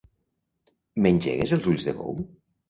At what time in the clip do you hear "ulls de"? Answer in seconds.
1.75-1.95